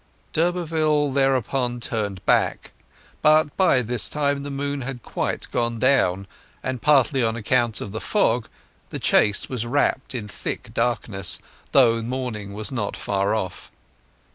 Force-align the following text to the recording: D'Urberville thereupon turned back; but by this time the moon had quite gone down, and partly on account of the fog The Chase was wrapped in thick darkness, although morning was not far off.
D'Urberville 0.33 1.11
thereupon 1.11 1.79
turned 1.79 2.25
back; 2.25 2.71
but 3.21 3.55
by 3.55 3.83
this 3.83 4.09
time 4.09 4.41
the 4.41 4.49
moon 4.49 4.81
had 4.81 5.03
quite 5.03 5.45
gone 5.51 5.77
down, 5.77 6.25
and 6.63 6.81
partly 6.81 7.23
on 7.23 7.35
account 7.35 7.81
of 7.81 7.91
the 7.91 8.01
fog 8.01 8.47
The 8.89 8.97
Chase 8.97 9.47
was 9.47 9.63
wrapped 9.63 10.15
in 10.15 10.27
thick 10.27 10.73
darkness, 10.73 11.39
although 11.71 12.01
morning 12.01 12.53
was 12.53 12.71
not 12.71 12.97
far 12.97 13.35
off. 13.35 13.69